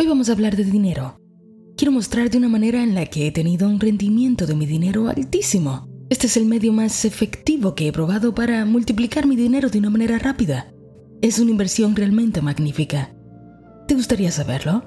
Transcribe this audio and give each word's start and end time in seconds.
Hoy 0.00 0.06
vamos 0.06 0.30
a 0.30 0.32
hablar 0.32 0.56
de 0.56 0.64
dinero. 0.64 1.20
Quiero 1.76 1.92
mostrar 1.92 2.30
de 2.30 2.38
una 2.38 2.48
manera 2.48 2.82
en 2.82 2.94
la 2.94 3.04
que 3.04 3.26
he 3.26 3.32
tenido 3.32 3.68
un 3.68 3.78
rendimiento 3.78 4.46
de 4.46 4.54
mi 4.54 4.64
dinero 4.64 5.08
altísimo. 5.08 5.90
Este 6.08 6.26
es 6.26 6.38
el 6.38 6.46
medio 6.46 6.72
más 6.72 7.04
efectivo 7.04 7.74
que 7.74 7.86
he 7.86 7.92
probado 7.92 8.34
para 8.34 8.64
multiplicar 8.64 9.26
mi 9.26 9.36
dinero 9.36 9.68
de 9.68 9.78
una 9.78 9.90
manera 9.90 10.18
rápida. 10.18 10.72
Es 11.20 11.38
una 11.38 11.50
inversión 11.50 11.94
realmente 11.94 12.40
magnífica. 12.40 13.14
¿Te 13.88 13.94
gustaría 13.94 14.30
saberlo? 14.30 14.84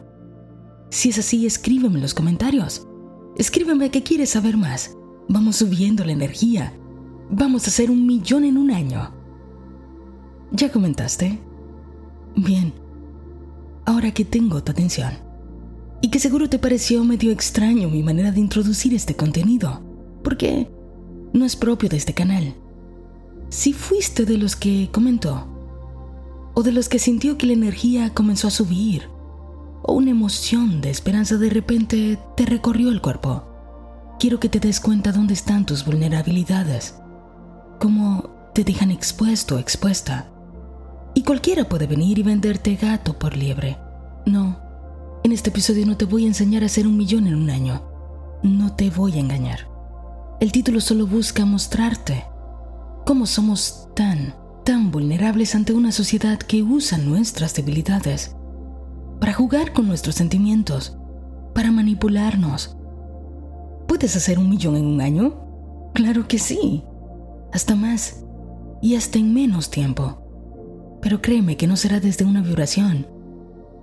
Si 0.89 1.09
es 1.09 1.19
así, 1.19 1.45
escríbeme 1.45 1.97
en 1.97 2.01
los 2.01 2.15
comentarios. 2.15 2.87
Escríbeme 3.37 3.91
que 3.91 4.01
quieres 4.01 4.31
saber 4.31 4.57
más. 4.57 4.97
Vamos 5.29 5.57
subiendo 5.57 6.03
la 6.03 6.13
energía. 6.13 6.73
Vamos 7.29 7.65
a 7.65 7.67
hacer 7.67 7.91
un 7.91 8.07
millón 8.07 8.45
en 8.45 8.57
un 8.57 8.71
año. 8.71 9.13
¿Ya 10.53 10.71
comentaste? 10.71 11.37
Bien. 12.35 12.82
Ahora 13.85 14.11
que 14.11 14.25
tengo 14.25 14.63
tu 14.63 14.71
atención. 14.71 15.13
Y 16.01 16.09
que 16.09 16.19
seguro 16.19 16.49
te 16.49 16.59
pareció 16.59 17.03
medio 17.03 17.31
extraño 17.31 17.89
mi 17.89 18.03
manera 18.03 18.31
de 18.31 18.39
introducir 18.39 18.93
este 18.93 19.15
contenido. 19.15 19.81
Porque 20.23 20.69
no 21.33 21.45
es 21.45 21.55
propio 21.55 21.89
de 21.89 21.97
este 21.97 22.13
canal. 22.13 22.55
Si 23.49 23.73
fuiste 23.73 24.25
de 24.25 24.37
los 24.37 24.55
que 24.55 24.89
comentó, 24.91 25.47
o 26.53 26.63
de 26.63 26.71
los 26.71 26.89
que 26.89 26.99
sintió 26.99 27.37
que 27.37 27.47
la 27.47 27.53
energía 27.53 28.13
comenzó 28.13 28.47
a 28.47 28.51
subir, 28.51 29.09
o 29.81 29.93
una 29.93 30.11
emoción 30.11 30.81
de 30.81 30.89
esperanza 30.89 31.37
de 31.37 31.49
repente 31.49 32.19
te 32.37 32.45
recorrió 32.45 32.89
el 32.89 33.01
cuerpo, 33.01 33.43
quiero 34.19 34.39
que 34.39 34.49
te 34.49 34.59
des 34.59 34.79
cuenta 34.79 35.11
dónde 35.11 35.33
están 35.33 35.65
tus 35.65 35.85
vulnerabilidades, 35.85 36.95
cómo 37.79 38.29
te 38.53 38.63
dejan 38.63 38.91
expuesto 38.91 39.55
o 39.55 39.59
expuesta. 39.59 40.32
Y 41.13 41.23
cualquiera 41.23 41.65
puede 41.65 41.87
venir 41.87 42.19
y 42.19 42.23
venderte 42.23 42.75
gato 42.75 43.17
por 43.17 43.37
liebre. 43.37 43.77
No, 44.25 44.59
en 45.23 45.31
este 45.31 45.51
episodio 45.51 45.85
no 45.85 45.95
te 45.95 46.05
voy 46.05 46.25
a 46.25 46.27
enseñar 46.27 46.63
a 46.63 46.65
hacer 46.65 46.87
un 46.87 46.97
millón 46.97 47.27
en 47.27 47.35
un 47.35 47.49
año. 47.49 47.83
No 48.41 48.75
te 48.75 48.89
voy 48.89 49.13
a 49.13 49.19
engañar. 49.19 49.69
El 50.39 50.51
título 50.51 50.81
solo 50.81 51.07
busca 51.07 51.45
mostrarte 51.45 52.25
cómo 53.05 53.25
somos 53.25 53.89
tan, 53.95 54.35
tan 54.65 54.91
vulnerables 54.91 55.55
ante 55.55 55.73
una 55.73 55.91
sociedad 55.91 56.39
que 56.39 56.63
usa 56.63 56.97
nuestras 56.97 57.53
debilidades 57.53 58.35
para 59.19 59.33
jugar 59.33 59.71
con 59.71 59.87
nuestros 59.87 60.15
sentimientos, 60.15 60.97
para 61.53 61.71
manipularnos. 61.71 62.75
¿Puedes 63.87 64.15
hacer 64.15 64.39
un 64.39 64.49
millón 64.49 64.75
en 64.75 64.85
un 64.85 64.99
año? 64.99 65.91
Claro 65.93 66.27
que 66.27 66.39
sí, 66.39 66.83
hasta 67.53 67.75
más 67.75 68.25
y 68.81 68.95
hasta 68.95 69.19
en 69.19 69.33
menos 69.33 69.69
tiempo. 69.69 70.22
Pero 71.03 71.21
créeme 71.21 71.57
que 71.57 71.67
no 71.67 71.75
será 71.75 71.99
desde 71.99 72.23
una 72.23 72.41
vibración 72.41 73.05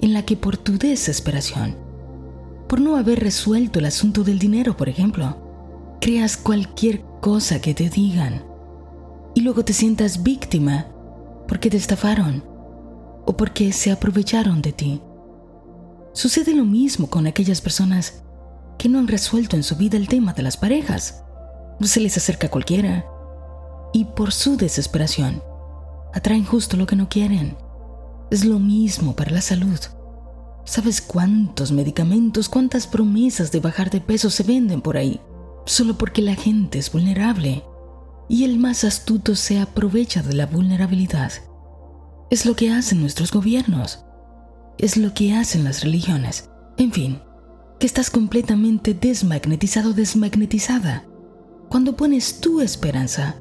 en 0.01 0.15
la 0.15 0.25
que 0.25 0.37
por 0.37 0.57
tu 0.57 0.79
desesperación, 0.79 1.77
por 2.67 2.81
no 2.81 2.97
haber 2.97 3.21
resuelto 3.21 3.79
el 3.79 3.85
asunto 3.85 4.25
del 4.25 4.39
dinero, 4.39 4.75
por 4.75 4.89
ejemplo, 4.89 5.37
creas 6.01 6.39
cualquier 6.39 7.03
cosa 7.21 7.61
que 7.61 7.75
te 7.75 7.91
digan 7.91 8.43
y 9.35 9.43
luego 9.43 9.67
te 9.67 9.75
sientas 9.75 10.23
víctima 10.23 10.87
porque 11.47 11.69
te 11.69 11.77
estafaron 11.77 12.43
o 13.27 13.37
porque 13.37 13.73
se 13.75 13.93
aprovecharon 13.93 14.63
de 14.63 14.73
ti. 14.73 15.03
Sucede 16.15 16.55
lo 16.55 16.65
mismo 16.65 17.11
con 17.11 17.27
aquellas 17.27 17.61
personas 17.61 18.23
que 18.79 18.89
no 18.89 18.99
han 18.99 19.09
resuelto 19.09 19.57
en 19.57 19.63
su 19.63 19.77
vida 19.77 19.99
el 19.99 20.09
tema 20.09 20.33
de 20.33 20.43
las 20.43 20.57
parejas. 20.57 21.23
Se 21.83 22.01
les 22.01 22.17
acerca 22.17 22.49
cualquiera 22.49 23.05
y 23.93 24.07
por 24.07 24.33
su 24.33 24.57
desesperación 24.57 25.50
atraen 26.13 26.45
justo 26.45 26.77
lo 26.77 26.87
que 26.87 26.97
no 26.97 27.09
quieren. 27.09 27.57
Es 28.31 28.45
lo 28.45 28.59
mismo 28.59 29.15
para 29.17 29.33
la 29.33 29.41
salud. 29.41 29.79
¿Sabes 30.65 31.01
cuántos 31.01 31.73
medicamentos, 31.73 32.49
cuántas 32.49 32.87
promesas 32.87 33.51
de 33.51 33.61
bajar 33.61 33.91
de 33.91 34.01
peso 34.01 34.31
se 34.31 34.43
venden 34.43 34.81
por 34.81 34.97
ahí? 34.97 35.21
Solo 35.67 35.97
porque 35.99 36.23
la 36.23 36.35
gente 36.35 36.79
es 36.79 36.93
vulnerable 36.93 37.65
y 38.29 38.45
el 38.45 38.59
más 38.59 38.85
astuto 38.85 39.35
se 39.35 39.59
aprovecha 39.59 40.23
de 40.23 40.35
la 40.35 40.47
vulnerabilidad. 40.47 41.33
Es 42.31 42.47
lo 42.47 42.55
que 42.55 42.71
hacen 42.71 43.01
nuestros 43.01 43.33
gobiernos. 43.33 44.05
Es 44.79 44.97
lo 44.97 45.13
que 45.15 45.35
hacen 45.35 45.65
las 45.65 45.83
religiones. 45.83 46.49
En 46.77 46.93
fin, 46.93 47.21
que 47.81 47.87
estás 47.87 48.11
completamente 48.11 48.95
desmagnetizado, 48.95 49.93
desmagnetizada. 49.93 51.05
Cuando 51.69 51.97
pones 51.97 52.41
tu 52.41 52.61
esperanza 52.61 53.37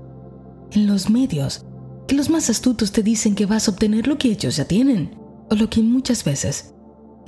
en 0.72 0.88
los 0.88 1.10
medios 1.10 1.66
que 2.10 2.16
los 2.16 2.32
más 2.32 2.50
astutos 2.50 2.92
te 2.92 3.04
dicen 3.04 3.36
que 3.36 3.46
vas 3.46 3.68
a 3.68 3.72
obtener 3.72 4.08
lo 4.08 4.18
que 4.18 4.30
ellos 4.30 4.56
ya 4.56 4.66
tienen, 4.66 5.16
o 5.52 5.54
lo 5.54 5.70
que 5.70 5.84
muchas 5.84 6.24
veces 6.24 6.74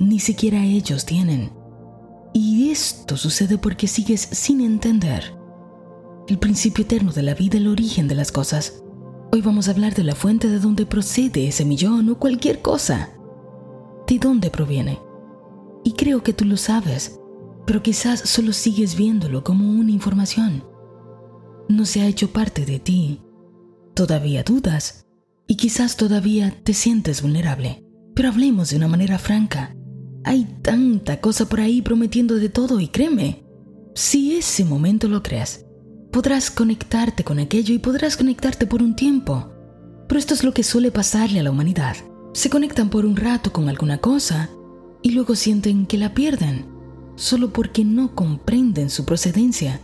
ni 0.00 0.18
siquiera 0.18 0.64
ellos 0.64 1.06
tienen. 1.06 1.52
Y 2.34 2.68
esto 2.70 3.16
sucede 3.16 3.58
porque 3.58 3.86
sigues 3.86 4.20
sin 4.32 4.60
entender 4.60 5.36
el 6.26 6.36
principio 6.36 6.84
eterno 6.84 7.12
de 7.12 7.22
la 7.22 7.34
vida, 7.34 7.58
el 7.58 7.68
origen 7.68 8.08
de 8.08 8.16
las 8.16 8.32
cosas. 8.32 8.82
Hoy 9.30 9.40
vamos 9.40 9.68
a 9.68 9.70
hablar 9.70 9.94
de 9.94 10.02
la 10.02 10.16
fuente 10.16 10.48
de 10.48 10.58
donde 10.58 10.84
procede 10.84 11.46
ese 11.46 11.64
millón 11.64 12.08
o 12.08 12.18
cualquier 12.18 12.60
cosa. 12.60 13.10
¿De 14.08 14.18
dónde 14.18 14.50
proviene? 14.50 14.98
Y 15.84 15.92
creo 15.92 16.24
que 16.24 16.32
tú 16.32 16.44
lo 16.44 16.56
sabes, 16.56 17.20
pero 17.66 17.84
quizás 17.84 18.18
solo 18.18 18.52
sigues 18.52 18.96
viéndolo 18.96 19.44
como 19.44 19.64
una 19.64 19.92
información. 19.92 20.64
No 21.68 21.86
se 21.86 22.00
ha 22.00 22.08
hecho 22.08 22.32
parte 22.32 22.66
de 22.66 22.80
ti 22.80 23.20
Todavía 23.94 24.42
dudas 24.42 25.06
y 25.46 25.56
quizás 25.56 25.96
todavía 25.96 26.56
te 26.64 26.72
sientes 26.72 27.20
vulnerable. 27.20 27.84
Pero 28.14 28.28
hablemos 28.28 28.70
de 28.70 28.76
una 28.76 28.88
manera 28.88 29.18
franca. 29.18 29.76
Hay 30.24 30.44
tanta 30.62 31.20
cosa 31.20 31.46
por 31.48 31.60
ahí 31.60 31.82
prometiendo 31.82 32.36
de 32.36 32.48
todo 32.48 32.80
y 32.80 32.88
créeme, 32.88 33.44
si 33.94 34.36
ese 34.36 34.64
momento 34.64 35.08
lo 35.08 35.22
creas, 35.22 35.66
podrás 36.10 36.50
conectarte 36.50 37.24
con 37.24 37.38
aquello 37.38 37.74
y 37.74 37.78
podrás 37.78 38.16
conectarte 38.16 38.66
por 38.66 38.82
un 38.82 38.96
tiempo. 38.96 39.52
Pero 40.08 40.18
esto 40.18 40.32
es 40.32 40.44
lo 40.44 40.54
que 40.54 40.62
suele 40.62 40.90
pasarle 40.90 41.40
a 41.40 41.42
la 41.42 41.50
humanidad. 41.50 41.96
Se 42.32 42.48
conectan 42.48 42.88
por 42.88 43.04
un 43.04 43.16
rato 43.16 43.52
con 43.52 43.68
alguna 43.68 43.98
cosa 43.98 44.48
y 45.02 45.10
luego 45.10 45.34
sienten 45.34 45.86
que 45.86 45.98
la 45.98 46.14
pierden, 46.14 46.66
solo 47.16 47.52
porque 47.52 47.84
no 47.84 48.14
comprenden 48.14 48.88
su 48.88 49.04
procedencia 49.04 49.80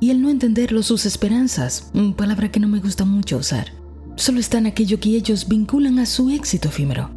y 0.00 0.10
el 0.10 0.22
no 0.22 0.30
entenderlo 0.30 0.82
sus 0.82 1.06
esperanzas, 1.06 1.90
palabra 2.16 2.50
que 2.50 2.60
no 2.60 2.68
me 2.68 2.80
gusta 2.80 3.04
mucho 3.04 3.38
usar, 3.38 3.72
solo 4.16 4.40
está 4.40 4.58
en 4.58 4.66
aquello 4.66 5.00
que 5.00 5.10
ellos 5.10 5.48
vinculan 5.48 5.98
a 5.98 6.06
su 6.06 6.30
éxito 6.30 6.68
efímero. 6.68 7.10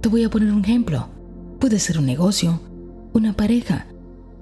Te 0.00 0.08
voy 0.08 0.24
a 0.24 0.30
poner 0.30 0.52
un 0.52 0.64
ejemplo. 0.64 1.08
Puede 1.60 1.78
ser 1.78 1.98
un 1.98 2.06
negocio, 2.06 2.60
una 3.12 3.34
pareja, 3.34 3.86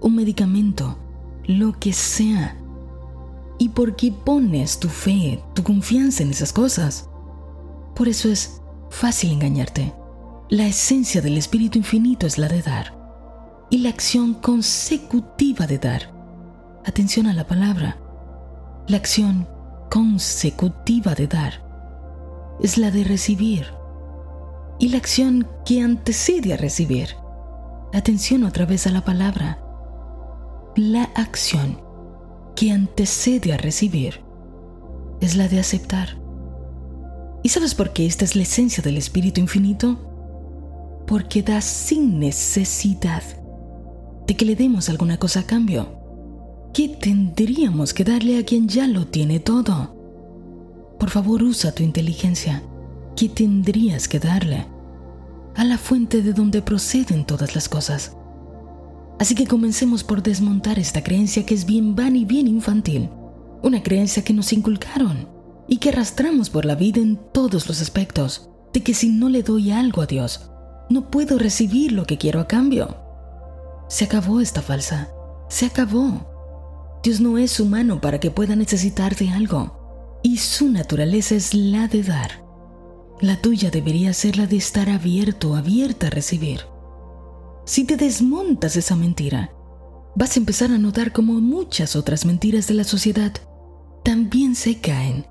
un 0.00 0.14
medicamento, 0.16 0.98
lo 1.44 1.78
que 1.78 1.92
sea. 1.92 2.56
¿Y 3.58 3.70
por 3.70 3.94
qué 3.96 4.12
pones 4.12 4.80
tu 4.80 4.88
fe, 4.88 5.42
tu 5.54 5.62
confianza 5.62 6.22
en 6.22 6.30
esas 6.30 6.52
cosas? 6.52 7.08
Por 7.94 8.08
eso 8.08 8.30
es 8.30 8.62
fácil 8.88 9.32
engañarte. 9.32 9.92
La 10.48 10.66
esencia 10.66 11.20
del 11.20 11.36
Espíritu 11.36 11.78
Infinito 11.78 12.26
es 12.26 12.38
la 12.38 12.48
de 12.48 12.62
dar 12.62 12.98
y 13.68 13.78
la 13.78 13.90
acción 13.90 14.34
consecutiva 14.34 15.66
de 15.66 15.78
dar 15.78 16.19
Atención 16.84 17.26
a 17.26 17.34
la 17.34 17.46
palabra. 17.46 17.98
La 18.88 18.96
acción 18.96 19.46
consecutiva 19.90 21.14
de 21.14 21.26
dar 21.26 21.52
es 22.62 22.78
la 22.78 22.90
de 22.90 23.04
recibir. 23.04 23.66
Y 24.78 24.88
la 24.88 24.96
acción 24.96 25.46
que 25.66 25.82
antecede 25.82 26.54
a 26.54 26.56
recibir. 26.56 27.10
Atención 27.92 28.44
otra 28.44 28.64
vez 28.64 28.86
a 28.86 28.90
la 28.90 29.04
palabra. 29.04 29.62
La 30.74 31.04
acción 31.14 31.82
que 32.56 32.72
antecede 32.72 33.52
a 33.52 33.58
recibir 33.58 34.22
es 35.20 35.36
la 35.36 35.48
de 35.48 35.60
aceptar. 35.60 36.18
¿Y 37.42 37.50
sabes 37.50 37.74
por 37.74 37.92
qué 37.92 38.06
esta 38.06 38.24
es 38.24 38.36
la 38.36 38.42
esencia 38.42 38.82
del 38.82 38.96
Espíritu 38.96 39.40
Infinito? 39.40 39.98
Porque 41.06 41.42
da 41.42 41.60
sin 41.60 42.18
necesidad 42.18 43.22
de 44.26 44.34
que 44.34 44.46
le 44.46 44.56
demos 44.56 44.88
alguna 44.88 45.18
cosa 45.18 45.40
a 45.40 45.46
cambio. 45.46 45.99
¿Qué 46.72 46.88
tendríamos 46.88 47.92
que 47.92 48.04
darle 48.04 48.38
a 48.38 48.44
quien 48.44 48.68
ya 48.68 48.86
lo 48.86 49.06
tiene 49.06 49.40
todo? 49.40 49.96
Por 51.00 51.10
favor, 51.10 51.42
usa 51.42 51.72
tu 51.72 51.82
inteligencia. 51.82 52.62
¿Qué 53.16 53.28
tendrías 53.28 54.06
que 54.06 54.20
darle? 54.20 54.66
A 55.56 55.64
la 55.64 55.78
fuente 55.78 56.22
de 56.22 56.32
donde 56.32 56.62
proceden 56.62 57.24
todas 57.24 57.56
las 57.56 57.68
cosas. 57.68 58.16
Así 59.18 59.34
que 59.34 59.48
comencemos 59.48 60.04
por 60.04 60.22
desmontar 60.22 60.78
esta 60.78 61.02
creencia 61.02 61.44
que 61.44 61.54
es 61.54 61.66
bien 61.66 61.96
vana 61.96 62.18
y 62.18 62.24
bien 62.24 62.46
infantil. 62.46 63.10
Una 63.62 63.82
creencia 63.82 64.22
que 64.22 64.32
nos 64.32 64.52
inculcaron 64.52 65.28
y 65.66 65.78
que 65.78 65.88
arrastramos 65.88 66.50
por 66.50 66.64
la 66.64 66.76
vida 66.76 67.00
en 67.00 67.18
todos 67.32 67.66
los 67.66 67.82
aspectos. 67.82 68.48
De 68.72 68.84
que 68.84 68.94
si 68.94 69.08
no 69.08 69.28
le 69.28 69.42
doy 69.42 69.72
algo 69.72 70.02
a 70.02 70.06
Dios, 70.06 70.50
no 70.88 71.10
puedo 71.10 71.36
recibir 71.36 71.90
lo 71.90 72.04
que 72.04 72.16
quiero 72.16 72.38
a 72.38 72.46
cambio. 72.46 72.96
Se 73.88 74.04
acabó 74.04 74.40
esta 74.40 74.62
falsa. 74.62 75.08
Se 75.48 75.66
acabó. 75.66 76.29
Dios 77.02 77.20
no 77.20 77.38
es 77.38 77.60
humano 77.60 78.00
para 78.00 78.20
que 78.20 78.30
pueda 78.30 78.56
necesitar 78.56 79.16
de 79.16 79.30
algo, 79.30 80.20
y 80.22 80.38
su 80.38 80.68
naturaleza 80.68 81.34
es 81.34 81.54
la 81.54 81.88
de 81.88 82.02
dar. 82.02 82.44
La 83.20 83.36
tuya 83.40 83.70
debería 83.70 84.12
ser 84.12 84.36
la 84.36 84.46
de 84.46 84.56
estar 84.56 84.88
abierto, 84.88 85.56
abierta 85.56 86.08
a 86.08 86.10
recibir. 86.10 86.60
si 87.64 87.84
te 87.84 87.96
desmontas 87.96 88.76
esa 88.76 88.96
mentira, 88.96 89.52
vas 90.16 90.36
a 90.36 90.40
empezar 90.40 90.72
a 90.72 90.78
notar 90.78 91.12
como 91.12 91.40
muchas 91.40 91.94
otras 91.94 92.24
mentiras 92.24 92.66
de 92.66 92.74
la 92.74 92.84
sociedad 92.84 93.32
también 94.02 94.54
se 94.54 94.80
caen 94.80 95.26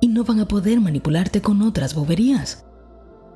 y 0.00 0.08
no 0.08 0.24
van 0.24 0.40
a 0.40 0.48
poder 0.48 0.80
manipularte 0.80 1.40
con 1.40 1.62
otras 1.62 1.94
boberías. 1.94 2.64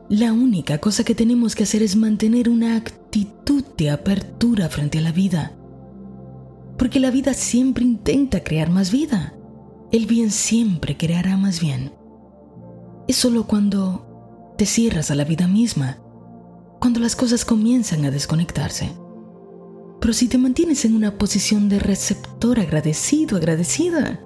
La 0.09 0.33
única 0.33 0.79
cosa 0.79 1.05
que 1.05 1.15
tenemos 1.15 1.55
que 1.55 1.63
hacer 1.63 1.83
es 1.83 1.97
mantener 1.97 2.49
una 2.49 2.77
actitud 2.77 3.65
de 3.77 3.91
apertura 3.91 4.69
frente 4.69 4.99
a 4.99 5.03
la 5.03 5.13
vida. 5.13 5.58
Porque 6.79 7.01
la 7.01 7.11
vida 7.11 7.35
siempre 7.35 7.85
intenta 7.85 8.43
crear 8.43 8.71
más 8.71 8.91
vida. 8.93 9.35
El 9.91 10.07
bien 10.07 10.31
siempre 10.31 10.97
creará 10.97 11.37
más 11.37 11.61
bien. 11.61 11.93
Es 13.09 13.17
solo 13.17 13.47
cuando 13.47 14.55
te 14.57 14.65
cierras 14.65 15.11
a 15.11 15.15
la 15.15 15.25
vida 15.25 15.49
misma, 15.49 15.99
cuando 16.81 17.01
las 17.01 17.17
cosas 17.17 17.45
comienzan 17.45 18.05
a 18.05 18.11
desconectarse. 18.11 18.91
Pero 20.01 20.13
si 20.13 20.29
te 20.29 20.39
mantienes 20.39 20.85
en 20.85 20.95
una 20.95 21.19
posición 21.19 21.69
de 21.69 21.79
receptor 21.79 22.61
agradecido, 22.61 23.37
agradecida, 23.37 24.21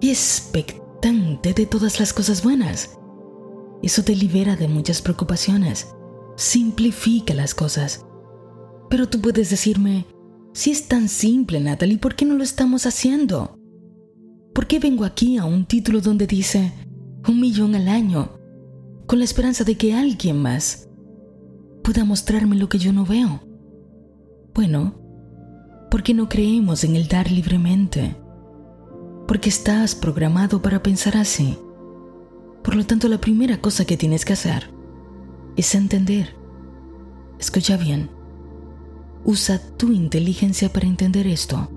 y 0.00 0.10
expectante 0.10 1.52
de 1.52 1.66
todas 1.66 2.00
las 2.00 2.12
cosas 2.14 2.42
buenas, 2.42 2.98
eso 3.82 4.02
te 4.02 4.16
libera 4.16 4.56
de 4.56 4.68
muchas 4.68 5.02
preocupaciones. 5.02 5.88
Simplifica 6.36 7.34
las 7.34 7.54
cosas. 7.54 8.04
Pero 8.88 9.08
tú 9.08 9.20
puedes 9.20 9.50
decirme, 9.50 10.06
si 10.60 10.72
es 10.72 10.88
tan 10.88 11.08
simple, 11.08 11.58
Natalie, 11.58 11.96
¿por 11.96 12.14
qué 12.14 12.26
no 12.26 12.34
lo 12.34 12.44
estamos 12.44 12.84
haciendo? 12.84 13.58
¿Por 14.52 14.66
qué 14.66 14.78
vengo 14.78 15.06
aquí 15.06 15.38
a 15.38 15.46
un 15.46 15.64
título 15.64 16.02
donde 16.02 16.26
dice 16.26 16.70
un 17.26 17.40
millón 17.40 17.74
al 17.74 17.88
año, 17.88 18.32
con 19.06 19.20
la 19.20 19.24
esperanza 19.24 19.64
de 19.64 19.78
que 19.78 19.94
alguien 19.94 20.36
más 20.36 20.86
pueda 21.82 22.04
mostrarme 22.04 22.56
lo 22.56 22.68
que 22.68 22.76
yo 22.76 22.92
no 22.92 23.06
veo? 23.06 23.40
Bueno, 24.52 25.00
porque 25.90 26.12
no 26.12 26.28
creemos 26.28 26.84
en 26.84 26.94
el 26.94 27.08
dar 27.08 27.30
libremente, 27.30 28.14
porque 29.26 29.48
estás 29.48 29.94
programado 29.94 30.60
para 30.60 30.82
pensar 30.82 31.16
así. 31.16 31.56
Por 32.62 32.76
lo 32.76 32.84
tanto, 32.84 33.08
la 33.08 33.18
primera 33.18 33.62
cosa 33.62 33.86
que 33.86 33.96
tienes 33.96 34.26
que 34.26 34.34
hacer 34.34 34.70
es 35.56 35.74
entender. 35.74 36.36
Escucha 37.38 37.78
bien. 37.78 38.19
Usa 39.24 39.60
tu 39.76 39.92
inteligencia 39.92 40.72
para 40.72 40.86
entender 40.86 41.26
esto. 41.26 41.70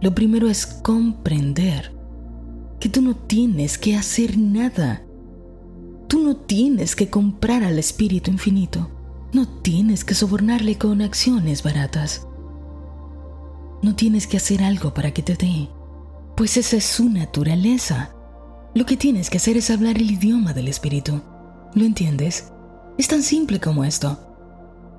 Lo 0.00 0.14
primero 0.14 0.48
es 0.48 0.66
comprender 0.66 1.94
que 2.80 2.88
tú 2.88 3.00
no 3.00 3.16
tienes 3.16 3.78
que 3.78 3.96
hacer 3.96 4.38
nada. 4.38 5.02
Tú 6.08 6.22
no 6.22 6.36
tienes 6.36 6.94
que 6.94 7.08
comprar 7.08 7.64
al 7.64 7.78
espíritu 7.78 8.30
infinito. 8.30 8.90
No 9.32 9.48
tienes 9.48 10.04
que 10.04 10.14
sobornarle 10.14 10.78
con 10.78 11.02
acciones 11.02 11.62
baratas. 11.62 12.26
No 13.82 13.96
tienes 13.96 14.26
que 14.26 14.36
hacer 14.36 14.62
algo 14.62 14.94
para 14.94 15.10
que 15.12 15.22
te 15.22 15.34
dé, 15.34 15.68
pues 16.36 16.56
esa 16.56 16.76
es 16.76 16.84
su 16.84 17.10
naturaleza. 17.10 18.14
Lo 18.74 18.86
que 18.86 18.96
tienes 18.96 19.30
que 19.30 19.38
hacer 19.38 19.56
es 19.56 19.70
hablar 19.70 19.96
el 19.96 20.10
idioma 20.10 20.52
del 20.52 20.68
espíritu. 20.68 21.20
¿Lo 21.74 21.84
entiendes? 21.84 22.52
Es 22.96 23.08
tan 23.08 23.22
simple 23.22 23.60
como 23.60 23.84
esto. 23.84 24.33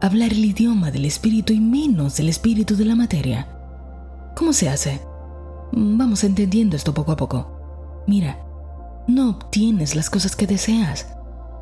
Hablar 0.06 0.34
el 0.34 0.46
idioma 0.46 0.92
del 0.92 1.06
espíritu 1.06 1.52
y 1.52 1.60
menos 1.60 2.18
del 2.18 2.30
espíritu 2.30 2.76
de 2.76 2.86
la 2.86 2.96
materia. 2.96 3.48
¿Cómo 4.36 4.54
se 4.54 4.70
hace? 4.70 5.02
Vamos 5.72 6.24
entendiendo 6.24 6.76
esto 6.76 6.94
poco 6.94 7.12
a 7.12 7.18
poco. 7.18 8.04
Mira, 8.06 8.38
no 9.08 9.32
obtienes 9.32 9.96
las 9.96 10.12
cosas 10.12 10.36
que 10.36 10.46
deseas, 10.46 11.08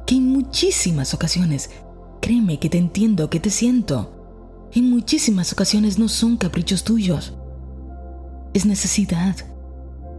que 0.05 0.15
en 0.15 0.27
muchísimas 0.27 1.13
ocasiones, 1.13 1.69
créeme 2.19 2.59
que 2.59 2.67
te 2.67 2.77
entiendo, 2.77 3.29
que 3.29 3.39
te 3.39 3.49
siento, 3.49 4.69
en 4.73 4.89
muchísimas 4.89 5.53
ocasiones 5.53 5.97
no 5.97 6.09
son 6.09 6.35
caprichos 6.35 6.83
tuyos. 6.83 7.33
Es 8.53 8.65
necesidad 8.65 9.37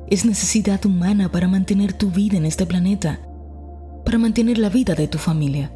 es 0.08 0.24
necesidad 0.24 0.82
humana 0.86 1.30
para 1.30 1.46
mantener 1.46 1.92
tu 1.92 2.10
vida 2.10 2.38
en 2.38 2.46
este 2.46 2.64
planeta, 2.64 3.20
para 4.02 4.16
mantener 4.16 4.56
la 4.56 4.70
vida 4.70 4.94
de 4.94 5.08
tu 5.08 5.18
familia. 5.18 5.72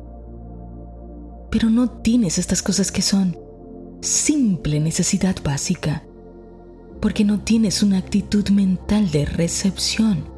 Pero 1.50 1.70
no 1.70 1.90
tienes 1.90 2.38
estas 2.38 2.62
cosas 2.62 2.92
que 2.92 3.02
son 3.02 3.38
simple 4.00 4.80
necesidad 4.80 5.36
básica, 5.42 6.04
porque 7.00 7.24
no 7.24 7.40
tienes 7.40 7.82
una 7.82 7.98
actitud 7.98 8.48
mental 8.50 9.10
de 9.10 9.24
recepción. 9.24 10.28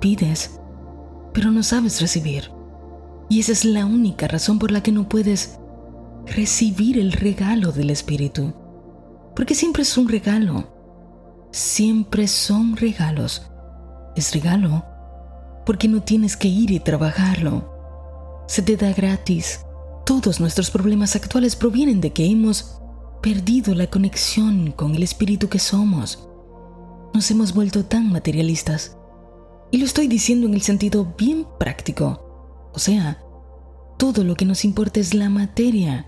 Pides, 0.00 0.60
pero 1.32 1.50
no 1.50 1.62
sabes 1.62 2.00
recibir. 2.00 2.50
Y 3.28 3.40
esa 3.40 3.52
es 3.52 3.64
la 3.64 3.86
única 3.86 4.28
razón 4.28 4.58
por 4.58 4.70
la 4.70 4.82
que 4.82 4.92
no 4.92 5.08
puedes 5.08 5.58
recibir 6.26 6.98
el 6.98 7.12
regalo 7.12 7.72
del 7.72 7.90
Espíritu, 7.90 8.52
porque 9.34 9.54
siempre 9.54 9.82
es 9.82 9.96
un 9.96 10.08
regalo 10.08 10.76
siempre 11.56 12.28
son 12.28 12.76
regalos. 12.76 13.50
Es 14.14 14.34
regalo 14.34 14.84
porque 15.64 15.88
no 15.88 16.02
tienes 16.02 16.36
que 16.36 16.48
ir 16.48 16.70
y 16.70 16.80
trabajarlo. 16.80 18.44
Se 18.46 18.62
te 18.62 18.76
da 18.76 18.92
gratis. 18.92 19.65
Todos 20.06 20.38
nuestros 20.38 20.70
problemas 20.70 21.16
actuales 21.16 21.56
provienen 21.56 22.00
de 22.00 22.12
que 22.12 22.24
hemos 22.24 22.80
perdido 23.20 23.74
la 23.74 23.88
conexión 23.88 24.70
con 24.70 24.94
el 24.94 25.02
espíritu 25.02 25.48
que 25.48 25.58
somos. 25.58 26.28
Nos 27.12 27.28
hemos 27.32 27.52
vuelto 27.52 27.84
tan 27.84 28.12
materialistas. 28.12 28.96
Y 29.72 29.78
lo 29.78 29.84
estoy 29.84 30.06
diciendo 30.06 30.46
en 30.46 30.54
el 30.54 30.62
sentido 30.62 31.12
bien 31.18 31.44
práctico. 31.58 32.70
O 32.72 32.78
sea, 32.78 33.20
todo 33.98 34.22
lo 34.22 34.36
que 34.36 34.44
nos 34.44 34.64
importa 34.64 35.00
es 35.00 35.12
la 35.12 35.28
materia, 35.28 36.06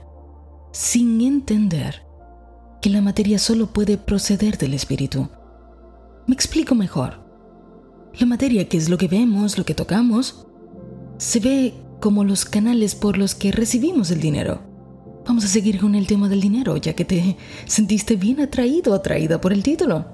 sin 0.70 1.20
entender 1.20 2.06
que 2.80 2.90
la 2.90 3.00
materia 3.00 3.40
solo 3.40 3.72
puede 3.72 3.98
proceder 3.98 4.58
del 4.58 4.74
espíritu. 4.74 5.28
Me 6.28 6.34
explico 6.34 6.76
mejor. 6.76 7.26
La 8.20 8.26
materia, 8.26 8.68
que 8.68 8.76
es 8.76 8.88
lo 8.88 8.96
que 8.96 9.08
vemos, 9.08 9.58
lo 9.58 9.64
que 9.64 9.74
tocamos, 9.74 10.46
se 11.16 11.40
ve 11.40 11.87
como 12.00 12.24
los 12.24 12.44
canales 12.44 12.94
por 12.94 13.18
los 13.18 13.34
que 13.34 13.52
recibimos 13.52 14.10
el 14.10 14.20
dinero. 14.20 14.60
Vamos 15.26 15.44
a 15.44 15.48
seguir 15.48 15.80
con 15.80 15.94
el 15.94 16.06
tema 16.06 16.28
del 16.28 16.40
dinero, 16.40 16.76
ya 16.76 16.94
que 16.94 17.04
te 17.04 17.36
sentiste 17.66 18.16
bien 18.16 18.40
atraído 18.40 18.92
o 18.92 18.96
atraída 18.96 19.40
por 19.40 19.52
el 19.52 19.62
título. 19.62 20.06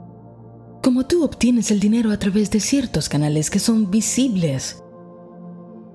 Como 0.82 1.06
tú 1.06 1.24
obtienes 1.24 1.70
el 1.70 1.80
dinero 1.80 2.10
a 2.10 2.18
través 2.18 2.50
de 2.50 2.60
ciertos 2.60 3.08
canales 3.08 3.48
que 3.48 3.58
son 3.58 3.90
visibles, 3.90 4.82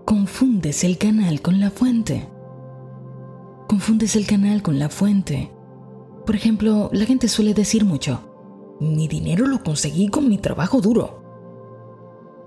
confundes 0.05 0.83
el 0.83 0.97
canal 0.97 1.41
con 1.41 1.59
la 1.59 1.69
fuente. 1.69 2.29
Confundes 3.67 4.15
el 4.15 4.25
canal 4.25 4.61
con 4.63 4.79
la 4.79 4.89
fuente. 4.89 5.51
Por 6.25 6.35
ejemplo, 6.35 6.89
la 6.93 7.05
gente 7.05 7.27
suele 7.27 7.53
decir 7.53 7.85
mucho, 7.85 8.77
mi 8.79 9.07
dinero 9.07 9.45
lo 9.47 9.63
conseguí 9.63 10.07
con 10.07 10.29
mi 10.29 10.37
trabajo 10.37 10.81
duro. 10.81 11.23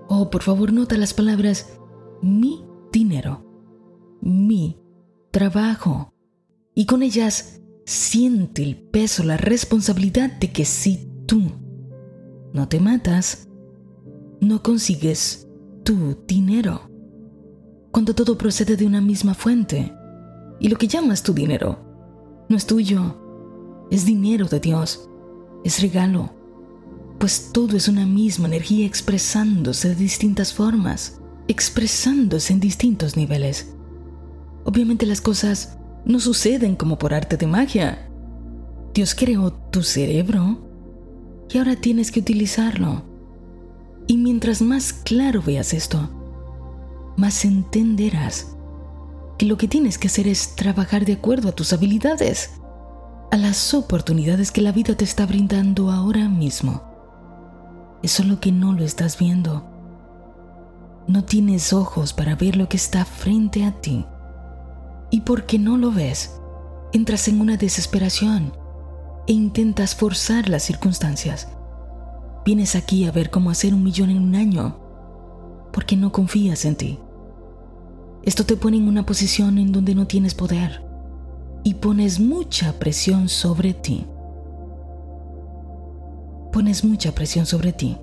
Oh, 0.09 0.29
por 0.29 0.41
favor, 0.41 0.73
nota 0.73 0.97
las 0.97 1.13
palabras 1.13 1.77
mi 2.21 2.65
dinero, 2.93 3.45
mi 4.21 4.79
trabajo. 5.31 6.13
Y 6.73 6.85
con 6.85 7.03
ellas 7.03 7.61
siente 7.85 8.63
el 8.63 8.77
peso, 8.77 9.23
la 9.23 9.35
responsabilidad 9.35 10.31
de 10.39 10.53
que 10.53 10.63
si 10.63 11.11
tú 11.25 11.41
no 12.53 12.69
te 12.69 12.79
matas, 12.79 13.49
no 14.39 14.63
consigues 14.63 15.49
tu 15.83 16.17
dinero. 16.25 16.89
Cuando 17.91 18.15
todo 18.15 18.37
procede 18.37 18.77
de 18.77 18.85
una 18.85 19.01
misma 19.01 19.33
fuente 19.33 19.93
y 20.61 20.69
lo 20.69 20.77
que 20.77 20.87
llamas 20.87 21.21
tu 21.21 21.33
dinero 21.33 22.45
no 22.47 22.55
es 22.55 22.65
tuyo, 22.65 23.19
es 23.91 24.05
dinero 24.05 24.47
de 24.47 24.61
Dios 24.61 25.09
es 25.63 25.81
regalo, 25.81 26.29
pues 27.19 27.51
todo 27.53 27.77
es 27.77 27.87
una 27.87 28.05
misma 28.05 28.47
energía 28.47 28.85
expresándose 28.85 29.89
de 29.89 29.95
distintas 29.95 30.53
formas, 30.53 31.21
expresándose 31.47 32.53
en 32.53 32.59
distintos 32.59 33.17
niveles. 33.17 33.73
Obviamente 34.63 35.05
las 35.05 35.21
cosas 35.21 35.77
no 36.05 36.19
suceden 36.19 36.75
como 36.75 36.97
por 36.97 37.13
arte 37.13 37.37
de 37.37 37.47
magia. 37.47 38.09
Dios 38.93 39.15
creó 39.15 39.51
tu 39.51 39.83
cerebro 39.83 40.67
y 41.49 41.57
ahora 41.57 41.75
tienes 41.75 42.11
que 42.11 42.19
utilizarlo. 42.19 43.03
Y 44.07 44.17
mientras 44.17 44.61
más 44.61 44.93
claro 44.93 45.41
veas 45.41 45.73
esto, 45.73 46.09
más 47.17 47.45
entenderás 47.45 48.55
que 49.37 49.45
lo 49.45 49.57
que 49.57 49.67
tienes 49.67 49.97
que 49.97 50.07
hacer 50.07 50.27
es 50.27 50.55
trabajar 50.55 51.05
de 51.05 51.13
acuerdo 51.13 51.49
a 51.49 51.53
tus 51.53 51.73
habilidades 51.73 52.51
a 53.33 53.37
las 53.37 53.73
oportunidades 53.73 54.51
que 54.51 54.61
la 54.61 54.71
vida 54.71 54.95
te 54.95 55.05
está 55.05 55.25
brindando 55.25 55.89
ahora 55.89 56.29
mismo. 56.29 56.83
Es 58.03 58.11
solo 58.11 58.39
que 58.39 58.51
no 58.51 58.73
lo 58.73 58.83
estás 58.83 59.17
viendo. 59.17 59.72
No 61.07 61.23
tienes 61.23 61.73
ojos 61.73 62.13
para 62.13 62.35
ver 62.35 62.55
lo 62.55 62.69
que 62.69 62.77
está 62.77 63.03
frente 63.05 63.65
a 63.65 63.71
ti. 63.81 64.05
Y 65.11 65.21
porque 65.21 65.59
no 65.59 65.77
lo 65.77 65.91
ves, 65.91 66.39
entras 66.93 67.27
en 67.27 67.41
una 67.41 67.57
desesperación 67.57 68.53
e 69.27 69.33
intentas 69.33 69.95
forzar 69.95 70.49
las 70.49 70.63
circunstancias. 70.63 71.49
Vienes 72.45 72.75
aquí 72.75 73.05
a 73.05 73.11
ver 73.11 73.29
cómo 73.29 73.49
hacer 73.49 73.73
un 73.73 73.83
millón 73.83 74.09
en 74.09 74.19
un 74.19 74.35
año 74.35 74.79
porque 75.73 75.97
no 75.97 76.11
confías 76.11 76.65
en 76.65 76.75
ti. 76.75 76.99
Esto 78.23 78.45
te 78.45 78.55
pone 78.55 78.77
en 78.77 78.87
una 78.87 79.05
posición 79.05 79.57
en 79.57 79.71
donde 79.71 79.95
no 79.95 80.07
tienes 80.07 80.33
poder 80.33 80.85
y 81.63 81.73
pones 81.75 82.19
mucha 82.19 82.73
presión 82.79 83.27
sobre 83.27 83.73
ti. 83.73 84.05
Pones 86.53 86.85
mucha 86.85 87.13
presión 87.13 87.45
sobre 87.45 87.73
ti. 87.73 87.97